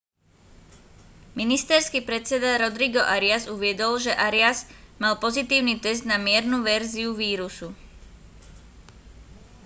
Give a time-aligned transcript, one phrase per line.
[1.41, 4.59] ministerský predseda rodrigo arias uviedol že arias
[5.03, 7.67] mal pozitívny test na miernu verziu vírusu